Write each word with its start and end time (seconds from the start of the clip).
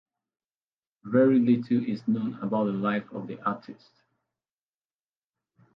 Very 1.03 1.37
little 1.37 1.85
is 1.87 2.07
known 2.07 2.33
about 2.41 2.63
the 2.63 2.71
life 2.71 3.11
of 3.11 3.27
the 3.27 3.39
artist. 3.47 3.91